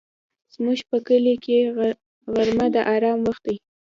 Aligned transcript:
زموږ 0.53 0.79
په 0.89 0.97
کلي 1.07 1.35
کې 1.43 1.57
غرمه 2.33 2.67
د 2.75 2.77
آرام 2.93 3.19
وخت 3.27 3.43
وي 3.49 3.57